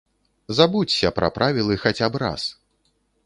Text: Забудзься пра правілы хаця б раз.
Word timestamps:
Забудзься 0.59 1.11
пра 1.17 1.29
правілы 1.37 1.75
хаця 1.83 2.07
б 2.15 2.25
раз. 2.27 2.49